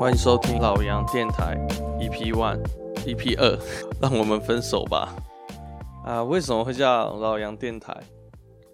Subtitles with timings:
[0.00, 1.54] 欢迎收听老杨电台
[1.98, 2.62] EP One、
[3.04, 3.60] EP 二，
[4.00, 5.14] 让我们分手吧。
[6.06, 7.94] 啊，为什么会叫老杨电台？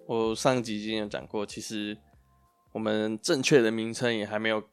[0.05, 1.97] 我上集已经有讲过，其实
[2.71, 4.69] 我们正确的名称也还没有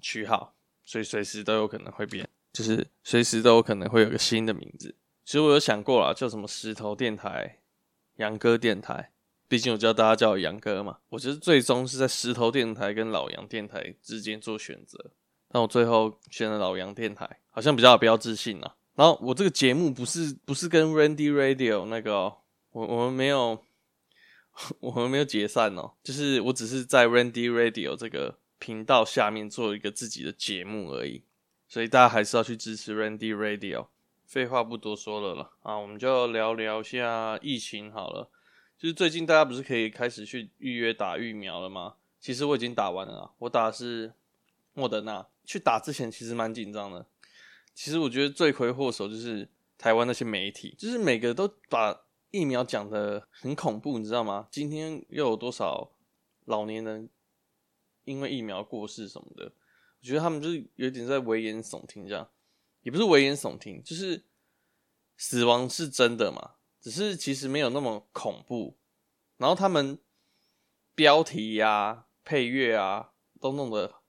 [0.00, 4.96] 取好，所以随时都有可能会变，就是随时都有可能会有个新的名字。
[5.24, 7.60] 其实我有想过啦，叫什么石头电台、
[8.16, 9.12] 杨哥电台，
[9.46, 10.98] 毕竟我叫大家叫我杨哥嘛。
[11.10, 15.12] 我觉得最终是在石头电台跟老杨电台之间做选择。
[15.52, 18.76] 那我最后选了老杨电台，好像比较有标志性啊。
[18.94, 22.38] 然后我这个节目不是不是跟 Randy Radio 那个、喔，
[22.72, 23.64] 我我们没有
[24.80, 31.24] 我们没有解散哦、就是我只是在 Randy Radio 这个频道下面做一个自己的节目而已。
[31.66, 33.86] 所以大家还是要去支持 Randy Radio。
[34.26, 38.30] 废话不多说了啦，啊，我们就聊聊一下疫情好了。
[38.78, 41.94] 就是最近大家不是可以开始去预约打疫苗了吗？
[42.20, 44.12] 其实我已经打完了，我打的是
[44.74, 45.26] 莫德纳。
[45.50, 47.04] 去打之前其实蛮紧张的。
[47.74, 54.46] 其实我觉得罪魁祸首就是台湾那些媒体，就是每个都把疫苗讲得很恐怖，你知道吗？
[54.48, 55.90] 今天又有多少
[56.44, 57.10] 老年人
[58.04, 59.46] 因为疫苗过世什么的？
[60.00, 62.30] 我觉得他们就是有点在危言耸听，这样
[62.82, 64.24] 也不是危言耸听，就是
[65.16, 68.78] 死亡是真的嘛，只是其实没有那么恐怖。
[69.36, 69.98] 然后他们
[70.94, 73.99] 标题呀、配乐啊都弄得。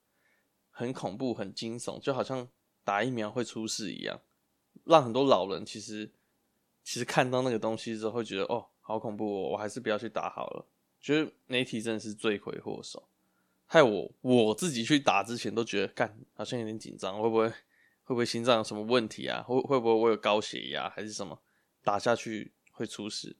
[0.72, 2.48] 很恐怖，很惊悚，就好像
[2.84, 4.20] 打疫苗会出事一样，
[4.86, 6.12] 让很多老人其实
[6.84, 10.66] 其实看到那个东西之后会觉得哦，好恐怖哦，我还是不要去打好了。
[11.00, 13.08] 觉得媒体真的是罪魁祸首，
[13.66, 17.56] 害我我自己去打之前都觉得干好像有点紧张，会不会会
[18.08, 19.42] 不会心脏有什么问题啊？
[19.44, 21.42] 会会不会我有高血压还是什么？
[21.84, 23.36] 打下去会出事？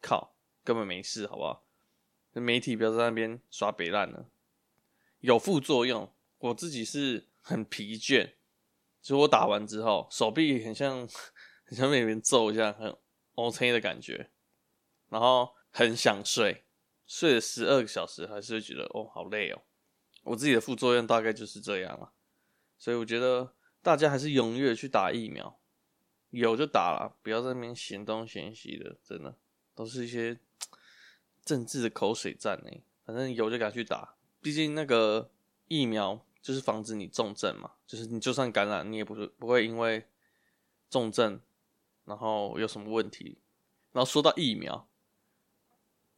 [0.00, 0.34] 靠，
[0.64, 1.64] 根本没事，好不好？
[2.32, 4.28] 媒体不要在那边耍白烂了，
[5.20, 6.10] 有副作用。
[6.38, 8.34] 我自己是很疲倦，
[9.00, 11.08] 就我打完之后，手臂很像
[11.64, 12.96] 很像被人揍一下，很
[13.34, 14.30] OK 的感觉，
[15.08, 16.64] 然后很想睡，
[17.06, 19.62] 睡了十二个小时，还是会觉得哦好累哦。
[20.24, 22.12] 我自己的副作用大概就是这样了，
[22.78, 25.58] 所以我觉得大家还是踊跃去打疫苗，
[26.30, 29.36] 有就打了，不要在那边嫌东嫌西的，真的
[29.74, 30.38] 都是一些
[31.44, 32.70] 政治的口水战呢。
[33.04, 35.30] 反正有就赶去打，毕竟那个
[35.68, 36.20] 疫苗。
[36.42, 40.06] 就是防止你重症嘛，就是你就算感染，你也不是不会因为
[40.88, 41.40] 重症，
[42.04, 43.36] 然后有什么问题。
[43.90, 44.86] 然后说到疫苗，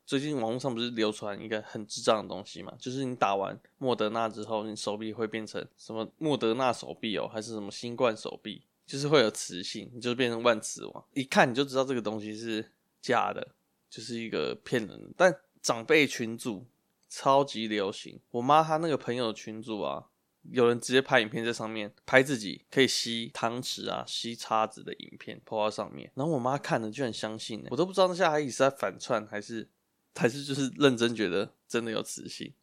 [0.05, 2.75] 最近网络上不是流传一个很智障的东西嘛？
[2.79, 8.61] 就是你打完莫德纳之后，你手臂会变成什么莫德纳手臂哦，还是什么新冠手臂？
[8.85, 12.71] 就是会有磁性，你就变成万磁王，一看你就知道这个东西是
[13.01, 13.55] 假的，
[13.89, 15.09] 就是一个骗人的。
[15.17, 16.67] 但长辈群组
[17.09, 20.09] 超级流行，我妈她那个朋友群组啊。
[20.51, 29.69] 有人直接拍影片在上面拍自己可以吸汤匙啊、吸叉子的影片抛到上面，然后我妈看了就很相信，我都不知道那些阿姨是在反串还是
[30.15, 32.55] 还是就是认真觉得真的有磁性。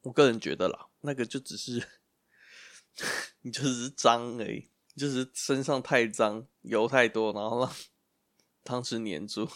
[0.00, 1.86] 我个人觉得啦，那个就只是
[3.42, 7.72] 你就是脏而已，就是身上太脏，油太多，然后让
[8.64, 9.48] 汤匙黏住，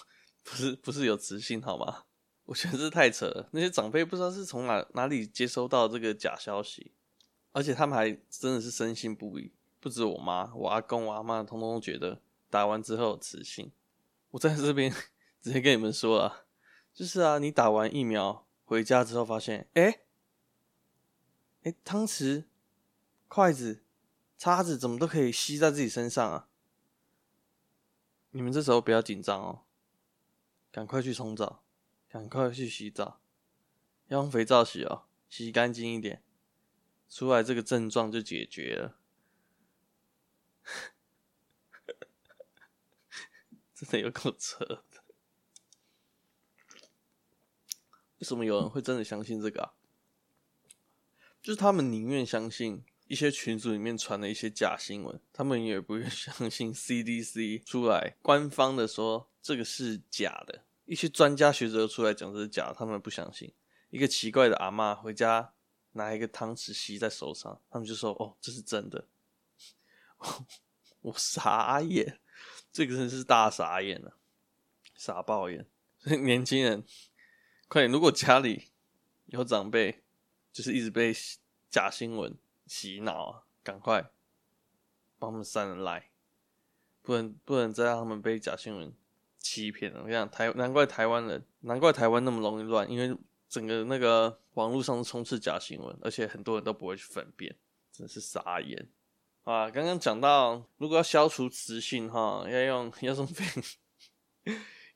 [0.45, 2.05] 不是不是有磁性好吗？
[2.47, 6.93] 我觉得这太扯了，那些长辈不知道是从哪哪里接收到这个假消息，
[7.53, 9.53] 而且他们还真的是深信不疑。
[9.81, 12.21] 不止我妈，我阿公、我阿妈，通通都觉得
[12.51, 13.71] 打完之后有磁性。
[14.31, 14.93] 我在这边
[15.43, 16.45] 直接跟你们说啊，
[16.93, 20.01] 就是啊，你打完疫苗回家之后发现，哎、欸，
[21.65, 22.45] 哎、汤匙、
[23.29, 23.83] 筷子、
[24.39, 26.49] 叉子怎么都可以吸在自己身上啊？
[28.31, 29.63] 你们这时候不要紧张哦，
[30.71, 31.63] 赶快去冲澡。
[32.09, 33.21] 赶快去洗澡，
[34.09, 36.23] 要用肥皂洗哦，洗干净一点，
[37.09, 38.99] 出来这个症状就解决了。
[43.75, 44.85] 真的有够扯的，
[48.19, 49.75] 为什么有人会真的相信这个啊？
[51.43, 60.65] 就是他们宁愿相信一些群组里面传的一些假新闻，他们也不愿相信 CDC 出来官方的说这个是假的。
[60.87, 63.55] 一些专家学者出来讲这是假，他们不相信。
[63.91, 65.53] 一个奇怪的阿嬷回家
[65.93, 69.07] 拿一个汤匙吸在手上，他们就说：“哦，这是真的。
[71.03, 72.21] ”我傻眼，
[72.73, 74.17] 这个真是大傻眼了，
[74.95, 75.69] 傻爆眼。
[75.99, 76.85] 所以年轻人，
[77.69, 77.91] 快点！
[77.91, 78.69] 如果家里
[79.27, 80.03] 有长辈，
[80.53, 81.13] 就是一直被
[81.69, 82.37] 假新闻
[82.67, 84.11] 洗脑啊，赶快
[85.19, 86.11] 帮他们删了来，
[87.03, 88.95] 不能不能再让他们被假新闻。
[89.47, 93.17] 欺骗了，我跟你讲，台难怪台湾人，难怪台湾那么容易乱，因为
[93.49, 97.57] 整个那个网络上充斥假新闻，而且很多人都不会去分辨，
[97.93, 98.89] 真是傻眼
[99.45, 99.71] 啊！
[99.71, 103.45] 刚刚讲到，如果要消除磁性哈，要用要用肥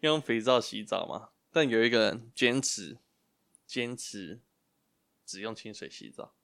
[0.00, 2.98] 要用肥皂洗澡嘛，但有一个人坚持
[3.66, 4.40] 坚持
[5.24, 6.34] 只用清水洗澡，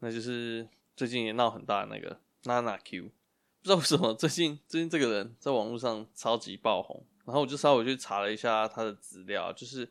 [0.00, 9.90] 那就是最近也闹很大的那个娜娜 Q，不知道为什么最近最近这个人在网络上超级爆红，然后我就稍微去查了一下他的资料，就是。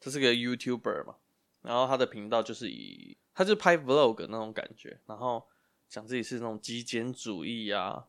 [0.00, 1.14] 他是个 YouTuber 嘛，
[1.62, 5.42] 然后他的频道就是以，他就拍 Vlog 那种感觉，然后
[5.88, 8.04] 讲自己是那种极简主义啊，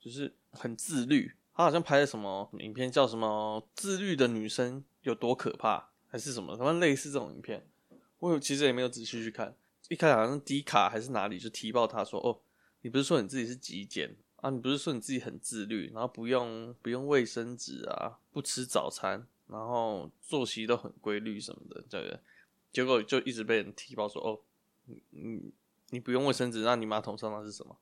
[0.00, 1.34] 就是很自律。
[1.54, 7.64] 他好像拍了什么影片，叫什么“自律的女生有多可怕”还是什么，反正类似这种影片。
[8.18, 9.54] 我其实也没有仔细去看，
[9.88, 12.40] 一开始好像 D 卡还是哪里就踢爆他说：“哦，
[12.80, 14.50] 你不是说你自己是极简啊？
[14.50, 22.20] 你不是说你自己很自律，然后不用不用卫生纸啊，不吃早餐。”然后作息都很规律什么的，对不对？
[22.72, 24.40] 结果就一直被人踢爆说：“哦，
[24.86, 25.52] 你你
[25.90, 27.78] 你不用卫生纸，那你马桶上那是什么？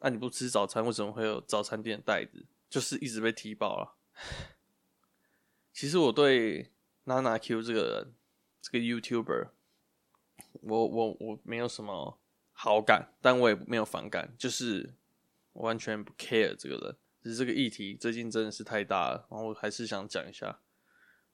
[0.00, 3.94] 那、你不吃早餐，为什么会有早餐店的袋子？”就是一直被踢爆了。
[5.72, 6.72] 其实我对
[7.06, 8.14] NanaQ 这个人，
[8.60, 9.50] 这个 YouTuber，
[10.62, 12.18] 我我我没有什么
[12.52, 14.92] 好感，但我也没有反感，就是
[15.58, 16.96] 完全不 care 这个人。
[17.22, 20.60] 只是这个议题最近真的是太大了，然后我还是想讲一下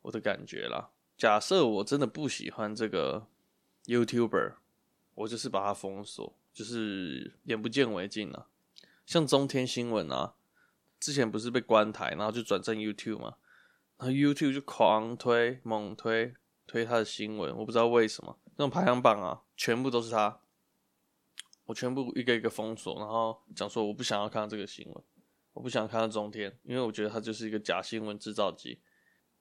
[0.03, 0.91] 我的感觉啦。
[1.17, 3.29] 假设我真的不喜欢这个
[3.85, 4.55] YouTuber，
[5.15, 8.49] 我就是把他封锁，就是眼不见为净了。
[9.07, 10.35] 像中天新闻啊，
[10.99, 13.37] 之前不是被关台，然后就转战 YouTube 嘛，
[13.99, 16.35] 然后 YouTube 就狂推猛推
[16.67, 20.41] 推他的新闻，我不知道为什么那种排行榜啊，全部都是他，
[21.67, 25.05] 我全部一个一个封锁，然后讲说我不想要看到这个新闻。
[25.53, 28.81] 我不想看到中天，因为我觉得它就是一个假新闻制造机，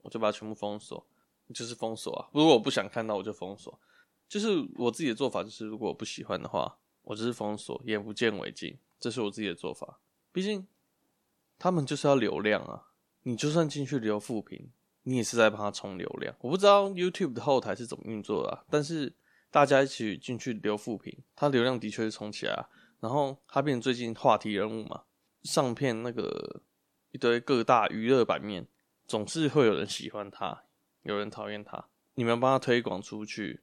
[0.04, 1.04] 我就把它全部封锁，
[1.52, 2.30] 就是封锁啊。
[2.32, 3.80] 如果我不想看到，我就封锁。
[4.30, 10.00] 就是我自己的做法，就是如果我不喜欢的话，我就是封锁，眼不见为净，这是我自己的做法。
[10.32, 10.68] 毕竟
[11.58, 12.92] 他们就是要流量啊，
[13.24, 14.72] 你就算进去留负评，
[15.02, 16.36] 你也是在帮他冲流量。
[16.42, 19.16] 我不知道 YouTube 的后台是怎么运作的啊，但是
[19.54, 22.66] 大家一起进去留副评，他流量的确是冲起来。
[23.00, 25.04] 然后他变最近话题人物嘛。
[25.44, 26.64] 上片那个
[27.12, 28.66] 一堆各大娱乐版面，
[29.06, 30.64] 总是会有人喜欢他，
[31.04, 31.88] 有人讨厌他。
[32.16, 33.62] 你们帮他推广出去，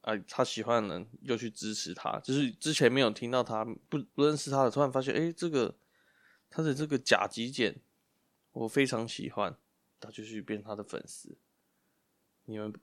[0.00, 2.18] 啊，他喜欢的人又去支持他。
[2.18, 5.76] 就是之前没有听到他，不不认识他的，突然发现，哎、这个
[6.50, 7.80] 他的这个假极简，
[8.50, 9.56] 我非常喜欢，
[10.00, 11.38] 他就去变他的粉丝。
[12.46, 12.74] 你们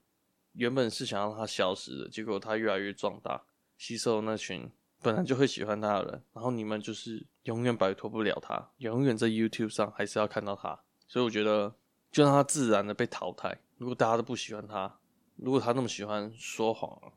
[0.60, 3.42] 原本是想让他消失的，结果他越来越壮大，
[3.78, 4.70] 吸收那群。
[5.02, 10.78] 本来就会喜欢他的人，然后你们就是永远摆脱不了他，永远在 YouTube 上还是要看到他，
[11.08, 11.74] 所以我觉得
[12.12, 13.58] 就让他自然的被淘汰。
[13.78, 15.00] 如果大家都不喜欢他，
[15.38, 17.14] 如果他那么喜欢说谎，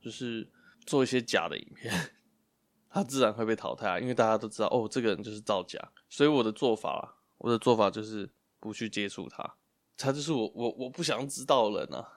[0.00, 0.50] 就是
[0.86, 1.92] 做一些假的影片，
[2.88, 5.78] 他自然会被淘汰，因为大家都知道哦，这个人就是造假。
[6.08, 9.56] 所以我的做法，我的做法就是不去接触他，
[9.98, 12.15] 他就是我我我不想知道人啊，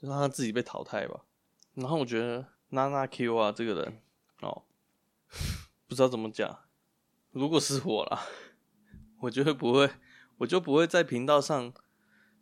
[0.00, 1.24] 就让他自己被淘汰吧。
[1.74, 4.02] 然后我觉得 NanaQ 啊这个人。
[4.40, 4.64] 哦，
[5.86, 6.60] 不知道怎么讲。
[7.30, 8.26] 如果是我啦，
[9.20, 9.90] 我绝对不会，
[10.38, 11.72] 我就不会在频道上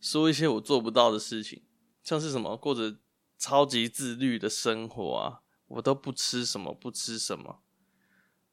[0.01, 1.65] 说一些我做不到的事情，
[2.05, 2.99] 像是什么过着
[3.37, 7.61] 超级自律的生活啊，我都不吃什么不吃什么。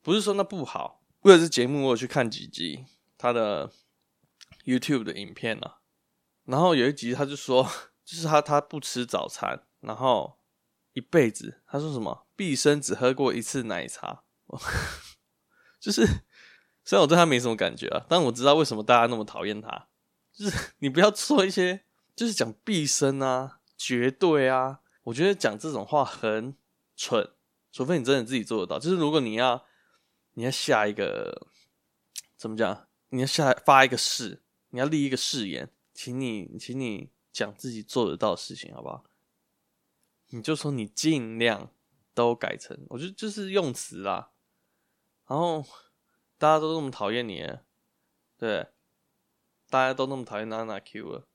[0.01, 2.86] 不是说那不好，为了这节目，我有去看几集
[3.18, 3.72] 他的
[4.65, 5.80] YouTube 的影片啊。
[6.46, 7.68] 然后有一集他就说，
[8.06, 10.38] 就是他他不吃早餐，然后。
[10.94, 12.26] 一辈子，他说什么？
[12.38, 14.24] 毕生只喝过一次奶茶，
[15.78, 16.06] 就是
[16.86, 19.90] 虽然我对他没什么感觉啊，但我知道为什么大家那么讨厌他。
[20.32, 21.84] 就是 你不要说一些，
[22.16, 26.56] 就是讲毕生啊、绝对啊，我觉得讲这种话很
[26.96, 27.32] 蠢，
[27.74, 28.80] 除非你真的自己做得到。
[28.80, 29.66] 就是如果你要，
[30.36, 31.50] 你要下一个
[32.38, 32.88] 怎么讲？
[33.10, 39.04] 你要下发一个誓，你要立一个誓言，请你，请你讲自己做得到的事情，好不好？
[40.27, 41.70] 你就说你尽量
[42.13, 44.32] 都改成，我觉得就是用词啦。
[45.27, 45.62] 然后
[46.38, 47.46] 大家都那么讨厌你，
[48.38, 48.70] 对，
[49.70, 51.27] 大家都那么讨厌娜娜 Q 了，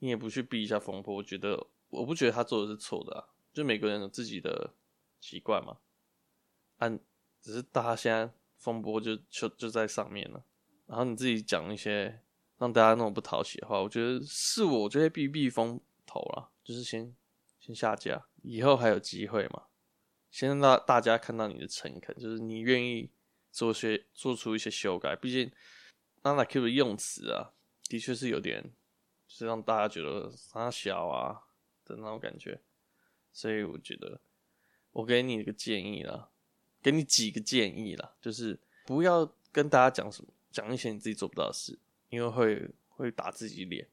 [0.00, 4.74] 你也不去避一下风波，我觉得我不觉得他做的是错的啊，就每个人有自己的
[5.20, 5.78] 习惯嘛。
[6.78, 6.98] 按
[7.40, 10.44] 只是大家现在风波就就就在上面了，
[10.86, 12.23] 然后你自己讲一些
[12.64, 17.14] 让大家那么不讨喜的话，我觉得是我，就会避避风头了，就是先。
[17.60, 19.62] 先下架，以后还有机会嘛？
[20.30, 23.08] 先让大大家看到你的诚恳，就是你愿意
[23.50, 25.16] 做些做出一些修改。
[25.16, 25.50] 毕竟
[26.24, 27.52] NanaQ 的用词啊，
[27.84, 28.62] 的确是有点，
[29.26, 31.40] 就是让大家觉得他小啊，
[31.86, 32.60] 的那种感觉。
[33.32, 34.20] 所以我觉得，
[34.92, 36.28] 我给你一个建议啦，
[36.82, 41.78] 给你几个建议啦，就是不要跟大家讲什么，讲一些你自己做不到的事，
[42.14, 43.88] 因为会会打自己脸。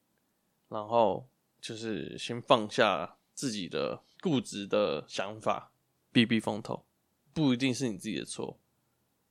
[0.68, 1.28] 然后
[1.60, 5.70] 就是先放下自己的固执的想法，
[6.10, 6.84] 避避风头，
[7.34, 8.58] 不一定是你自己的错，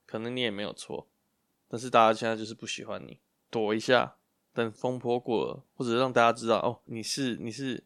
[0.06, 1.08] 可能你也没有错，
[1.68, 3.20] 但是大家现在就是不喜欢你，
[3.50, 4.18] 躲一下，
[4.54, 7.84] 等风波过了，或者让大家知道哦，你是你是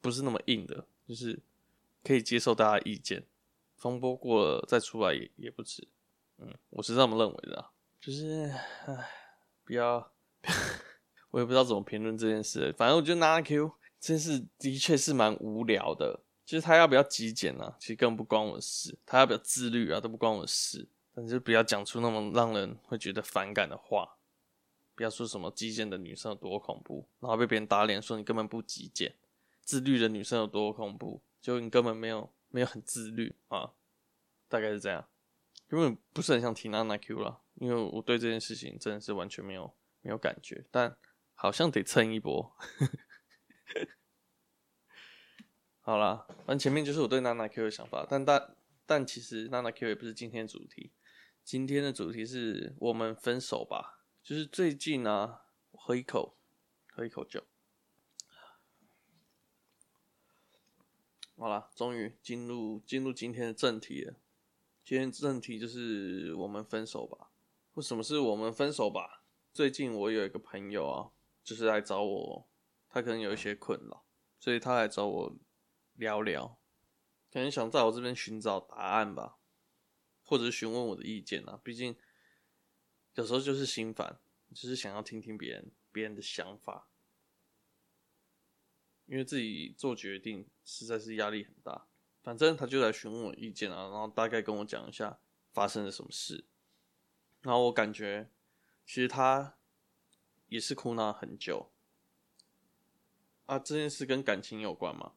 [0.00, 0.86] 不是那么硬的。
[1.08, 1.40] 就是
[2.04, 3.26] 可以接受大家意见，
[3.74, 5.88] 风波过了再出来也也不迟。
[6.38, 7.70] 嗯，我是这么认为的。
[8.00, 8.48] 就是，
[8.86, 9.10] 唉，
[9.64, 10.12] 不要，
[11.30, 12.72] 我也不知道怎么评论这件事。
[12.76, 16.20] 反正我觉得 NanaQ 这件事的确是蛮无聊的。
[16.44, 17.74] 其实他要不要极简呢？
[17.78, 18.98] 其实根本不关我的事。
[19.06, 20.00] 他要不要自律啊？
[20.00, 20.88] 都不关我的事。
[21.14, 24.16] 但是不要讲出那么让人会觉得反感的话。
[24.96, 29.14] 不要说什么极简的女生有多恐怖，然后被别人打脸说你根本不极简。
[29.62, 31.22] 自律的女生有多恐怖？
[31.40, 33.72] 就你根本没有没有很自律啊，
[34.48, 35.06] 大概是这样。
[35.70, 40.96] 因为不是很想提娜娜 Q 了，因为我对这件事情真的是完全没有没有感觉，但
[41.34, 42.54] 好像得蹭一波。
[45.82, 50.92] 好啦，反正前面就是我对娜娜 Q 的想法，但但但其实娜娜 Q 也不是今天的主题，
[51.42, 54.04] 今天的主题是我们分手吧。
[54.22, 56.36] 就是最近啊，喝一口，
[56.92, 57.44] 喝一口酒。
[61.36, 64.14] 好了，终于进入进入今天的正题了。
[64.84, 67.30] 今天正题就是我们分手吧。
[67.74, 69.19] 为什么是我们分手吧？
[69.52, 71.10] 最近我有一个朋友啊，
[71.42, 72.48] 就是来找我，
[72.88, 74.04] 他可能有一些困扰，
[74.38, 75.36] 所以他来找我
[75.94, 76.58] 聊聊，
[77.32, 79.38] 可能想在我这边寻找答案吧，
[80.22, 81.60] 或者是询问我的意见啊。
[81.64, 81.96] 毕竟
[83.14, 84.20] 有时候就是心烦，
[84.54, 86.86] 就是想要听听别人别人的想法。
[89.06, 91.88] 因为自己做决定实在是压力很大，
[92.22, 95.18] 反正他就来询问我意见啊，然后大概跟我讲一下
[95.52, 96.44] 发生了什么事，
[97.40, 98.30] 然后我感觉
[98.90, 99.54] 其实他
[100.48, 101.70] 也是苦恼很久。
[103.46, 105.12] 啊，这件事跟感情有关嘛，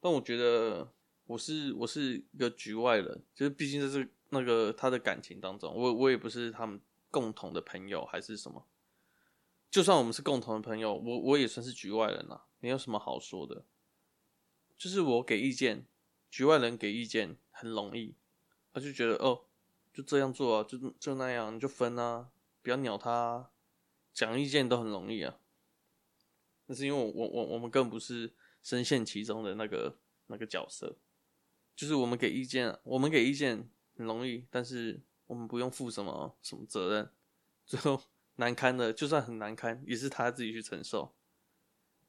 [0.00, 0.90] 但我觉得
[1.26, 8.66] 我是我是一个局外人，就是毕竟在这是那个他的感情当中，我我也不是他们共同的朋友还是什么，
[9.70, 12.46] 就算我们是共同的朋友，我我也算是局外人了。
[12.58, 13.66] 没有什么好说的，
[14.78, 15.86] 就是我给意见，
[16.30, 18.14] 局外人给意见很容易，
[18.72, 19.44] 他就觉得哦，
[19.92, 22.30] 就这样做啊，就就那样，你就分啊，
[22.62, 23.50] 不要鸟他，
[24.12, 25.38] 讲意见都很容易啊。
[26.66, 30.96] 那是因为我我我我们更不是深陷其中的那个那个角色，
[31.74, 37.10] 就是我们给意见，我们给意见很容易，但是我们不用负什么什么责任，
[37.66, 38.02] 最后
[38.36, 41.14] 难堪的，就算很难堪，也是他自己去承受。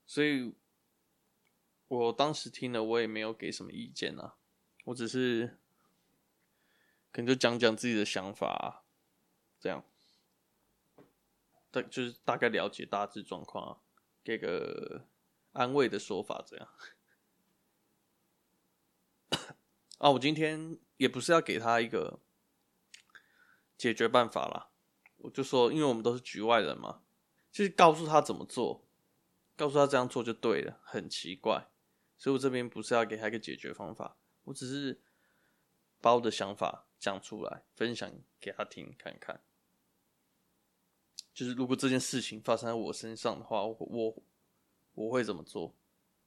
[0.06, 0.54] 所以，
[1.88, 4.36] 我当时听了，我也没有给什么意见啊，
[4.86, 5.58] 我只是
[7.12, 8.84] 可能就讲讲自己的想法啊，
[9.60, 9.84] 这样，
[11.72, 13.78] 大就是大概了解大致状况啊，
[14.24, 15.08] 给个
[15.54, 16.68] 安慰的说法，这样。
[19.98, 22.20] 啊，我今天也不是要给他一个
[23.78, 24.70] 解决办法啦，
[25.18, 27.02] 我就说，因为我们都是局外人嘛，
[27.52, 28.86] 就是告诉他怎么做。
[29.58, 31.68] 告诉他这样做就对了，很奇怪，
[32.18, 35.00] 所以我这边不是要给他一个解决方法，我只是
[36.00, 39.44] 把我的想法讲出来，分享给他听看看。
[41.42, 44.24] 就是如果这件事情发生在我身上的话，我我
[44.94, 45.76] 我会怎么做？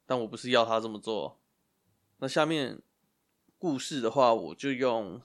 [0.07, 1.41] 但我不是要他这么做。
[2.19, 2.83] 那下面
[3.57, 5.23] 故事的话，我就用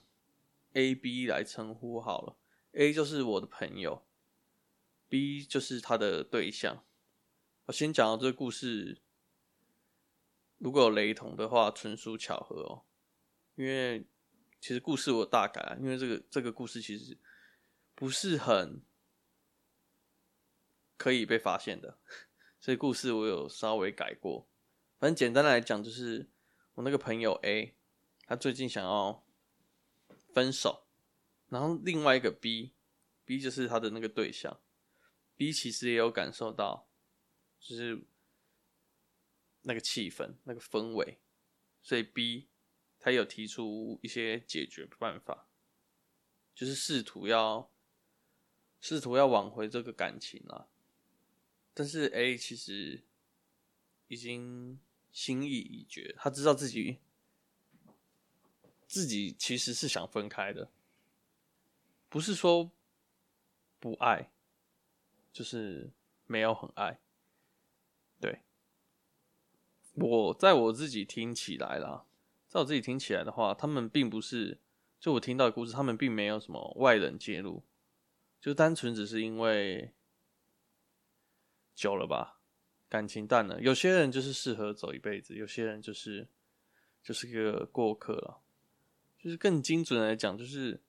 [0.74, 2.36] A、B 来称呼好了。
[2.74, 4.04] A 就是我的朋友
[5.08, 6.84] ，B 就是他的对象。
[7.66, 9.02] 我先讲到这个故事，
[10.60, 12.84] 如果有雷同的话，纯属巧合哦。
[13.56, 14.06] 因为
[14.62, 17.18] 其实故事我大改，因为这个这个故事其实
[17.96, 18.84] 不是很
[21.00, 21.98] 可以被发现的，
[22.60, 24.48] 所以故事我有稍微改过。
[25.00, 26.30] 反正简单来讲，就是
[26.74, 27.74] 我那个朋友 A，
[28.28, 29.26] 他最近想要
[30.32, 30.86] 分手，
[31.48, 34.60] 然后另外一个 B，B 就是他的那个对象
[35.36, 36.86] ，B 其实也有感受到。
[37.62, 38.02] 就是
[39.64, 41.20] 那个气氛，那个氛围，
[41.82, 42.48] 所以 B
[42.98, 45.50] 他有提出一些解决办法，
[46.56, 47.70] 就是试图要
[48.80, 50.70] 试图要挽回这个感情啊。
[51.74, 53.02] 但是 A 其实
[54.08, 54.80] 已经
[55.12, 57.00] 心意已决，他知道自己
[58.88, 60.70] 自己其实是想分开的，
[62.10, 62.72] 不是说
[63.80, 64.32] 不爱，
[65.32, 65.92] 就是
[66.26, 67.00] 没有很爱。
[68.20, 68.42] 对
[69.94, 72.06] 我在我自己听起来啦，
[72.48, 74.60] 在我自己听起来的话，他们并不是，
[75.00, 77.64] 就我听到的故事，他们并没有什么外人介入，
[78.42, 79.94] 就单纯只是因为
[81.80, 82.42] 久了吧，
[82.90, 83.62] 感情淡了。
[83.62, 86.28] 有些人就是适合走一辈子，有些人就是
[87.02, 88.42] 就是个过客了。
[89.18, 90.82] 就是更精准来讲，就是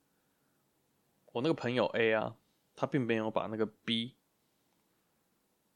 [1.31, 2.37] 我那个朋友 A 啊，
[2.75, 4.17] 他并没有把那个 B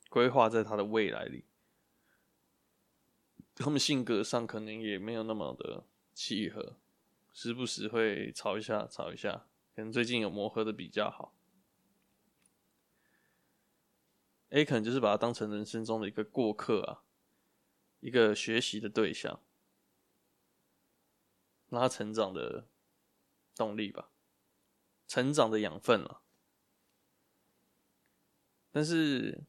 [0.08, 1.44] 规划在他的未来里。
[3.54, 6.74] 他们性格上可能也没有那么的契合，
[7.32, 9.46] 时不时会吵一下，吵一下。
[9.76, 11.32] 可能最近有磨合的比较好。
[14.54, 17.02] A 可能就是把他当成人生中的一个过客啊，
[18.00, 19.40] 一个学习的对象，
[21.68, 22.66] 让他成长的
[23.56, 24.10] 动力吧，
[25.08, 26.22] 成长的养分了。
[28.70, 29.44] 但是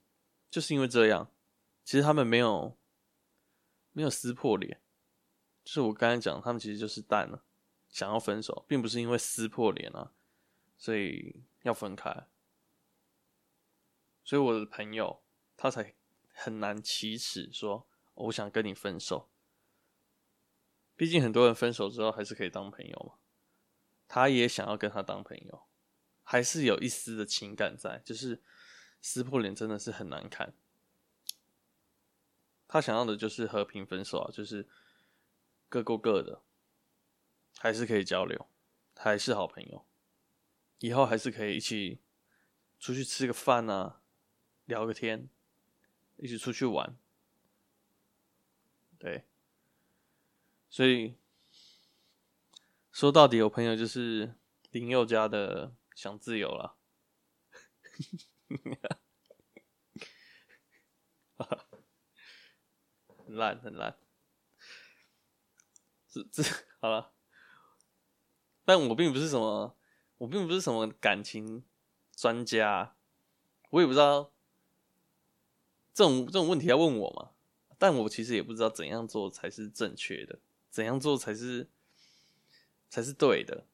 [0.50, 1.32] 就是因为这样，
[1.84, 2.78] 其实他们没有。
[3.98, 4.82] 没有撕破脸，
[5.64, 7.46] 就是我刚才讲，他们其实就是淡了，
[7.88, 10.12] 想要分手，并不是因为撕破脸啊，
[10.78, 12.28] 所以要分开。
[14.26, 15.24] 所以我的朋友
[15.56, 15.96] 他才
[16.34, 19.30] 很难启齿说我想跟你分手。
[20.98, 23.20] 毕竟很多人分手之后还是可以当朋友嘛，
[24.08, 25.68] 他也想要跟他当朋友，
[26.24, 28.42] 还是有一丝的情感在，就是
[29.02, 30.54] 撕破脸真的是很难看。
[32.68, 34.68] 他想要的就是和平分手啊，就是
[35.70, 36.42] 各过各的，
[37.58, 38.48] 还是可以交流，
[38.96, 39.86] 还是好朋友，
[40.80, 42.00] 以后还是可以一起
[42.80, 44.02] 出去吃个饭啊，
[44.66, 45.30] 聊个天，
[46.18, 46.98] 一起出去玩，
[48.98, 49.26] 对，
[50.70, 51.16] 所以
[52.92, 54.36] 说到底，我朋友就是
[54.72, 56.78] 林宥嘉的想自由了。
[63.26, 63.98] 很烂，很烂，
[66.08, 66.44] 这这
[66.80, 67.14] 好了。
[68.64, 69.78] 但我并不是什么，
[70.18, 71.66] 我并不是什么感情
[72.12, 72.96] 专家，
[73.72, 74.32] 我也不知道
[75.96, 77.32] 这种这种问题要问我嘛。
[77.78, 81.70] 但我其实也不知道怎样做才是正确的，怎样做才是
[82.90, 83.66] 才是对的。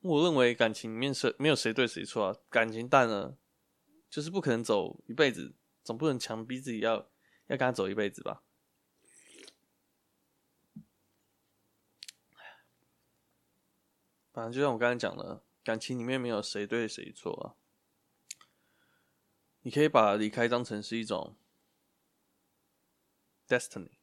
[0.00, 3.36] 我认为感情里面谁没有谁对谁错啊，感情淡了
[4.10, 6.96] 就是不可能走一辈子，总不能强逼自己要
[7.46, 8.42] 要跟他走一辈子吧。
[14.32, 17.44] 反正就像我刚才讲的，感情里面没有谁对谁错啊。
[19.62, 21.36] 你可以把离开当成是一种
[23.48, 23.98] destiny，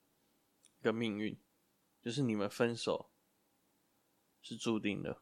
[0.79, 1.39] 一个命运，
[2.01, 3.11] 就是你们分手
[4.41, 5.21] 是注定的。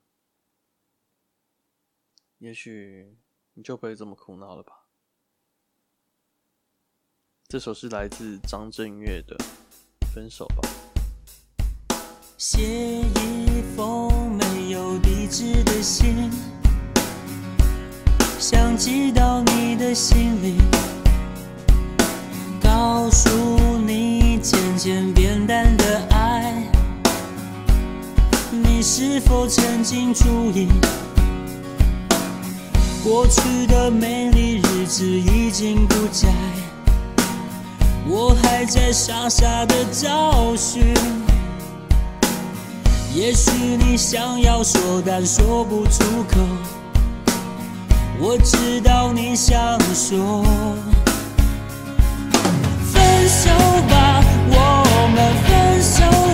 [2.38, 3.18] 也许
[3.54, 4.88] 你就不会这么苦恼了吧。
[7.48, 9.36] 这首是来自张震岳的
[10.14, 10.62] 《分手吧》。
[12.38, 16.32] 写一封没有地址的信，
[18.40, 20.58] 想寄到你的心里，
[22.62, 23.59] 告诉
[24.80, 26.54] 渐变淡的爱，
[28.50, 30.70] 你是否曾经注意，
[33.04, 36.30] 过去的美丽日子已经不在，
[38.08, 40.94] 我还在傻傻的找寻。
[43.14, 46.40] 也许你想要说，但说不出口。
[48.18, 50.42] 我知道你想说，
[52.94, 53.50] 分手
[53.90, 54.19] 吧，
[55.80, 56.29] 们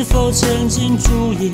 [0.00, 1.52] 是否曾经注意，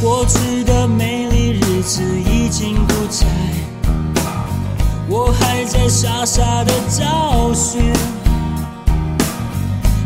[0.00, 3.26] 过去的美丽日子已经不在，
[5.08, 7.92] 我还在傻傻的找寻。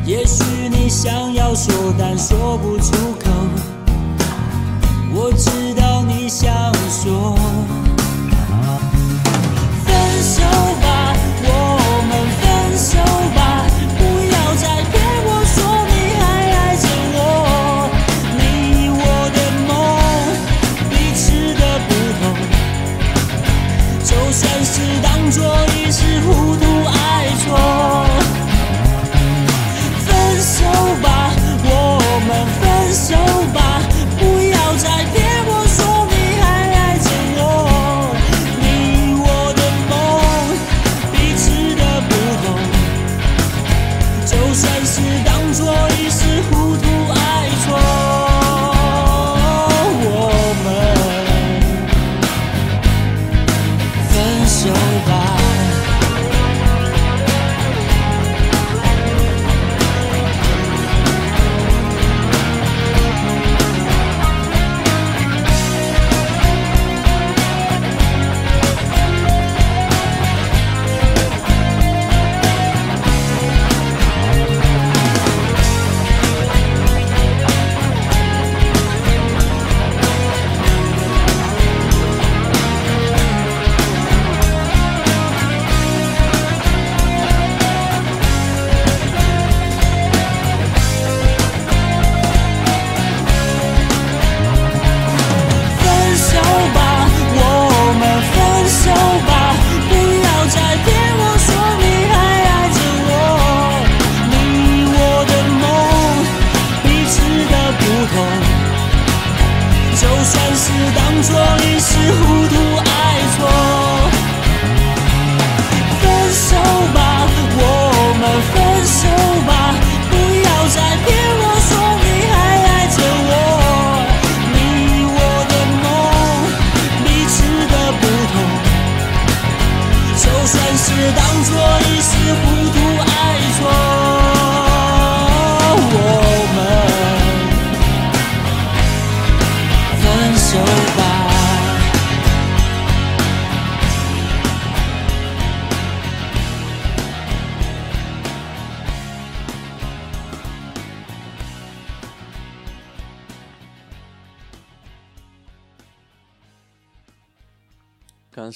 [0.07, 3.31] 也许你想要说，但说不出口。
[5.13, 6.51] 我知道你想
[6.89, 7.88] 说。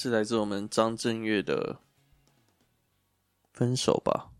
[0.03, 1.81] 是来自我们张震岳的
[3.53, 4.33] 分手吧。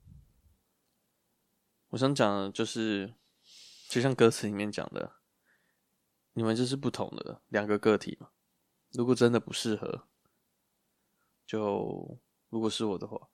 [1.91, 3.15] 我想讲的就是，
[3.89, 5.21] 就像歌词里面讲的，
[6.33, 8.31] 你们就是不同的两个个体嘛。
[8.91, 10.09] 如果真的不适合，
[11.47, 13.29] 就如果是我的话，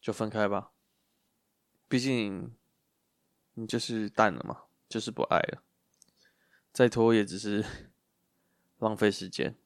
[0.00, 0.72] 就分开吧。
[1.86, 2.52] 毕竟
[3.54, 5.62] 你就是淡了嘛，就是不爱了，
[6.72, 7.64] 再拖也只是
[8.78, 9.56] 浪费时间。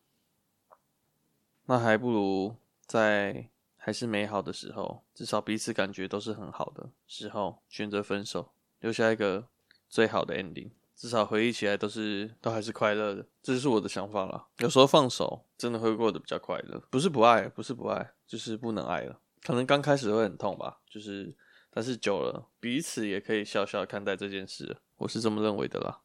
[1.66, 9.48] 那还不如在还是美好的时候，至少彼此感觉都是很好的时候，选择分手，留下一个
[9.88, 10.70] 最好的 ending。
[10.94, 14.46] 至少回忆起来都是都还是快乐的，这就是我的想法啦。
[14.58, 19.18] 有时候放手真的会过得比较快乐，不是不爱，不是不爱，就是不能爱了。
[19.42, 21.34] 可能刚开始会很痛吧，就是
[21.70, 26.02] 但是久了，彼此也可以笑笑看待这件事，我是这么认为的啦。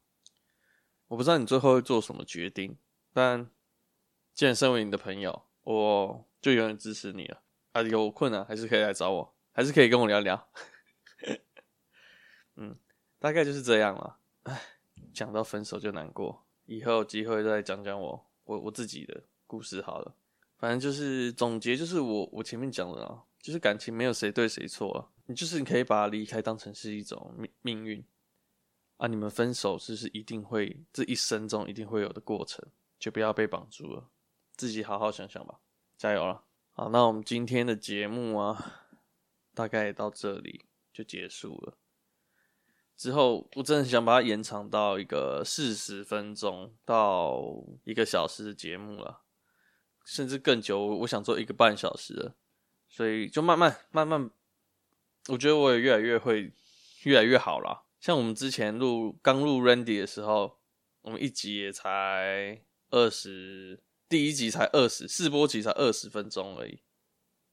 [1.09, 2.77] 我不知道你最后会做什么决定，
[3.13, 3.47] 但
[4.33, 5.43] 既然身为你的朋友。
[5.67, 7.41] 我就永远支持你了
[7.73, 7.81] 啊！
[7.81, 10.47] 有困难还是可以来找我，还是可以跟我聊聊。
[12.55, 12.73] 嗯，
[13.19, 14.17] 大概就是这样了。
[14.43, 14.61] 唉，
[15.13, 20.15] 讲到分手就难过，以后有机会再讲讲我我我自己的故事好了。
[20.57, 28.01] 反正就是总结，就是我我前面讲的啊，就是感情没有谁对谁错啊，你就是你可以把离开当成是一种命命运
[28.95, 29.07] 啊。
[29.07, 32.65] 你们分手是是一定会这一生中一定会有的过程，
[32.97, 34.09] 就不要被绑住了。
[34.57, 35.59] 自己好好想想吧，
[35.95, 36.43] 加油了！
[36.71, 38.89] 好，那我们今天的节目啊，
[39.53, 41.77] 大概到这里就结束了。
[42.95, 49.21] 之后我真的想把它延长到一个四十分钟到一个小时的节目了，
[50.03, 50.83] 甚至更久。
[50.87, 52.35] 我想做一个半小时的，
[52.89, 54.31] 所以就慢慢慢慢，
[55.29, 56.51] 我觉得我也越来越会，
[57.03, 57.85] 越来越好了。
[57.99, 60.59] 像我们之前录刚录 Randy 的时候，
[61.01, 63.83] 我们一集也才二十。
[64.09, 66.81] 第一集才二十，试播集才二十分钟而已，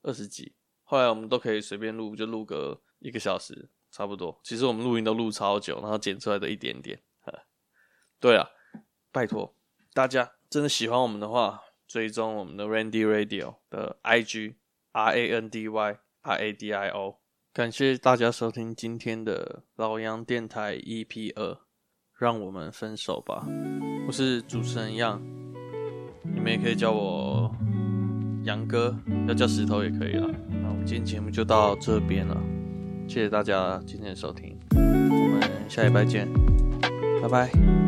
[0.03, 0.55] 二十集。
[0.85, 4.41] 后来我们都可以随便录，就录个一个小时，差不多。
[4.45, 7.03] 其实我们录音都录超久，然后剪出来的一点点。
[8.21, 8.49] 对啊，
[9.13, 9.55] 拜托
[9.93, 14.55] 大家真的喜欢我们的话，追踪我们的 Randy Radio 的 IG
[14.93, 17.21] R A N D Y R A D I O。
[17.53, 21.59] 感谢大家收听今天的老杨电台 EP 二，
[22.17, 23.47] 让我们分手吧。
[24.07, 25.21] 我是主持人杨，
[26.33, 27.55] 你们也可以叫我
[28.45, 28.97] 杨哥，
[29.29, 30.29] 要叫石头也可以了。
[30.63, 32.37] 那我们今天节目就到这边了，
[33.07, 36.29] 谢谢大家今天的收听，我们下礼拜见，
[37.23, 37.84] 拜拜。